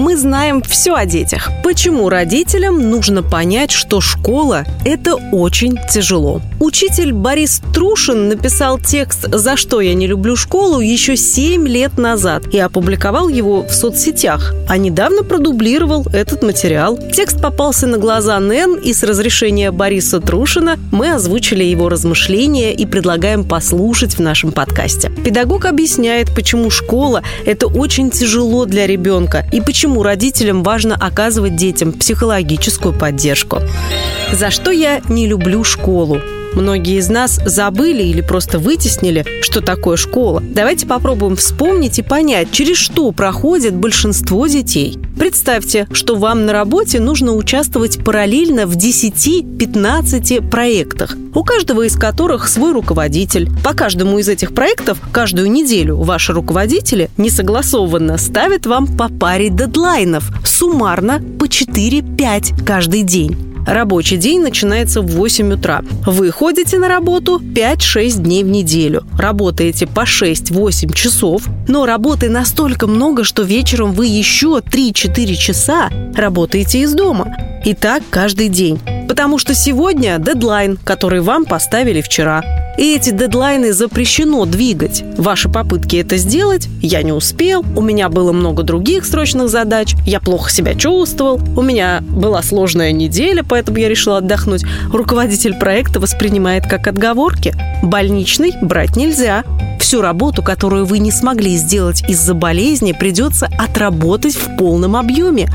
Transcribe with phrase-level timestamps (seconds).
[0.00, 1.50] Мы знаем все о детях.
[1.62, 6.40] Почему родителям нужно понять, что школа– это очень тяжело?
[6.58, 12.44] Учитель Борис Трушин написал текст «За что я не люблю школу» еще 7 лет назад
[12.50, 16.98] и опубликовал его в соцсетях, а недавно продублировал этот материал.
[17.12, 22.86] Текст попался на глаза Нэн, и с разрешения Бориса Трушина мы озвучили его размышления и
[22.86, 25.10] предлагаем послушать в нашем подкасте.
[25.22, 31.56] Педагог объясняет, почему школа– это очень тяжело для ребенка и почему почему родителям важно оказывать
[31.56, 33.58] детям психологическую поддержку.
[34.32, 36.20] За что я не люблю школу?
[36.54, 40.40] Многие из нас забыли или просто вытеснили, что такое школа.
[40.40, 44.96] Давайте попробуем вспомнить и понять, через что проходит большинство детей.
[45.20, 52.48] Представьте, что вам на работе нужно участвовать параллельно в 10-15 проектах, у каждого из которых
[52.48, 53.50] свой руководитель.
[53.62, 60.24] По каждому из этих проектов каждую неделю ваши руководители несогласованно ставят вам по паре дедлайнов,
[60.42, 63.49] суммарно по 4-5 каждый день.
[63.66, 65.82] Рабочий день начинается в 8 утра.
[66.06, 69.04] Вы ходите на работу 5-6 дней в неделю.
[69.18, 76.80] Работаете по 6-8 часов, но работы настолько много, что вечером вы еще 3-4 часа работаете
[76.80, 77.34] из дома.
[77.64, 78.80] И так каждый день.
[79.08, 82.42] Потому что сегодня дедлайн, который вам поставили вчера.
[82.78, 85.04] И эти дедлайны запрещено двигать.
[85.16, 90.20] Ваши попытки это сделать я не успел, у меня было много других срочных задач, я
[90.20, 94.64] плохо себя чувствовал, у меня была сложная неделя, поэтому я решила отдохнуть.
[94.92, 97.54] Руководитель проекта воспринимает как отговорки.
[97.82, 99.44] Больничный брать нельзя.
[99.78, 105.48] Всю работу, которую вы не смогли сделать из-за болезни, придется отработать в полном объеме.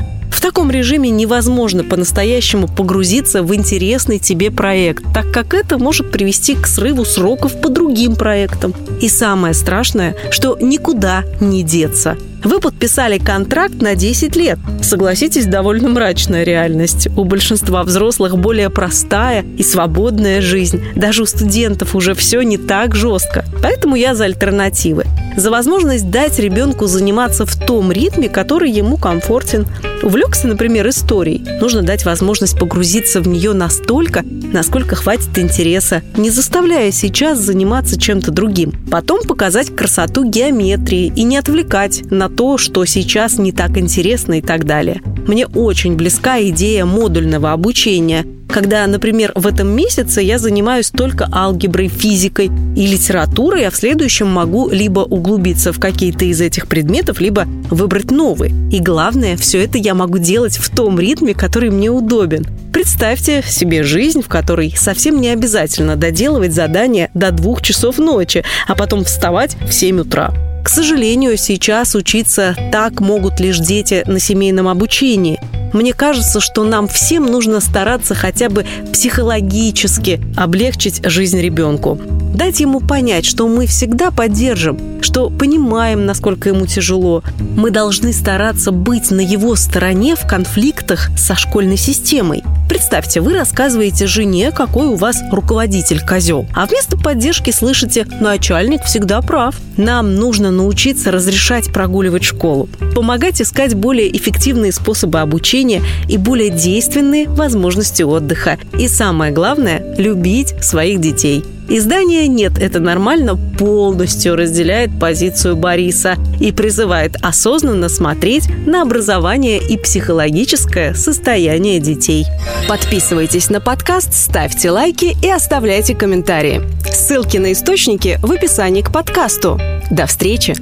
[0.46, 6.68] Таком режиме невозможно по-настоящему погрузиться в интересный тебе проект, так как это может привести к
[6.68, 8.72] срыву сроков по другим проектам.
[9.00, 14.60] И самое страшное, что никуда не деться– вы подписали контракт на 10 лет.
[14.80, 17.08] Согласитесь, довольно мрачная реальность.
[17.16, 20.80] У большинства взрослых более простая и свободная жизнь.
[20.94, 23.44] Даже у студентов уже все не так жестко.
[23.62, 25.06] Поэтому я за альтернативы.
[25.36, 29.66] За возможность дать ребенку заниматься в том ритме, который ему комфортен.
[30.02, 31.44] Увлекся, например, историей.
[31.60, 38.30] Нужно дать возможность погрузиться в нее настолько, насколько хватит интереса, не заставляя сейчас заниматься чем-то
[38.30, 38.72] другим.
[38.90, 44.42] Потом показать красоту геометрии и не отвлекать на то, что сейчас не так интересно и
[44.42, 45.02] так далее.
[45.26, 48.24] Мне очень близка идея модульного обучения,
[48.56, 54.28] когда, например, в этом месяце я занимаюсь только алгеброй, физикой и литературой, а в следующем
[54.28, 58.54] могу либо углубиться в какие-то из этих предметов, либо выбрать новый.
[58.72, 62.46] И главное, все это я могу делать в том ритме, который мне удобен.
[62.72, 68.74] Представьте себе жизнь, в которой совсем не обязательно доделывать задания до двух часов ночи, а
[68.74, 70.32] потом вставать в 7 утра.
[70.64, 75.38] К сожалению, сейчас учиться так могут лишь дети на семейном обучении.
[75.72, 81.98] Мне кажется, что нам всем нужно стараться хотя бы психологически облегчить жизнь ребенку.
[82.34, 87.22] Дать ему понять, что мы всегда поддержим, что понимаем, насколько ему тяжело.
[87.56, 92.42] Мы должны стараться быть на его стороне в конфликтах со школьной системой.
[92.76, 99.22] Представьте, вы рассказываете жене, какой у вас руководитель козел, а вместо поддержки слышите «начальник всегда
[99.22, 99.56] прав».
[99.78, 107.30] Нам нужно научиться разрешать прогуливать школу, помогать искать более эффективные способы обучения и более действенные
[107.30, 108.58] возможности отдыха.
[108.78, 116.52] И самое главное– любить своих детей– Издание «Нет, это нормально» полностью разделяет позицию Бориса и
[116.52, 122.26] призывает осознанно смотреть на образование и психологическое состояние детей.
[122.68, 126.62] Подписывайтесь на подкаст, ставьте лайки и оставляйте комментарии.
[126.88, 129.60] Ссылки на источники в описании к подкасту.
[129.90, 130.54] До встречи!